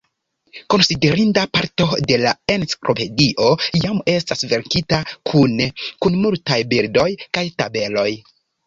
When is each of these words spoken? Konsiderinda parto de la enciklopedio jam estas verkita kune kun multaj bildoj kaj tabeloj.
Konsiderinda 0.73 1.43
parto 1.57 1.87
de 2.13 2.17
la 2.23 2.33
enciklopedio 2.55 3.53
jam 3.85 4.03
estas 4.17 4.45
verkita 4.57 5.03
kune 5.35 5.71
kun 5.87 6.23
multaj 6.27 6.61
bildoj 6.75 7.11
kaj 7.39 7.51
tabeloj. 7.63 8.11